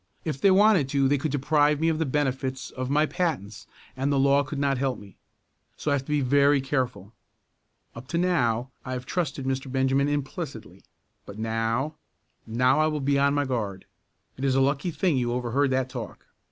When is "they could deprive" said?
1.07-1.79